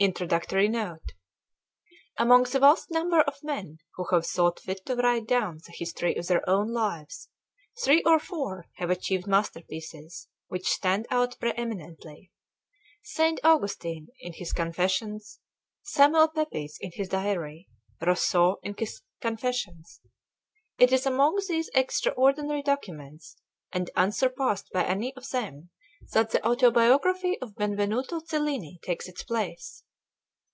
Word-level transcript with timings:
Introductory 0.00 0.68
Note 0.68 1.14
AMONG 2.20 2.44
the 2.44 2.60
vast 2.60 2.88
number 2.88 3.20
of 3.22 3.42
men 3.42 3.78
who 3.96 4.04
have 4.12 4.24
thought 4.24 4.60
fit 4.60 4.86
to 4.86 4.94
write 4.94 5.26
down 5.26 5.58
the 5.66 5.72
history 5.76 6.14
of 6.14 6.28
their 6.28 6.48
own 6.48 6.72
lives, 6.72 7.28
three 7.82 8.00
or 8.04 8.20
four 8.20 8.68
have 8.76 8.90
achieved 8.90 9.26
masterpieces 9.26 10.28
which 10.46 10.68
stand 10.68 11.08
out 11.10 11.36
preeminently: 11.40 12.30
Saint 13.02 13.40
Augustine 13.42 14.06
in 14.20 14.32
his 14.34 14.52
"Confessions," 14.52 15.40
Samuel 15.82 16.28
Pepys 16.28 16.78
in 16.80 16.92
his 16.94 17.08
"Diary," 17.08 17.66
Rousseau 18.00 18.60
in 18.62 18.76
his 18.78 19.02
"Confessions." 19.20 20.00
It 20.78 20.92
is 20.92 21.06
among 21.06 21.40
these 21.48 21.70
extraordinary 21.74 22.62
documents, 22.62 23.34
and 23.72 23.90
unsurpassed 23.96 24.70
by 24.72 24.84
any 24.84 25.12
of 25.16 25.28
them, 25.30 25.70
that 26.12 26.30
the 26.30 26.46
autobiography 26.46 27.36
of 27.42 27.56
Benvenuto 27.56 28.20
Cellini 28.20 28.78
takes 28.84 29.08
its 29.08 29.24
place. 29.24 29.82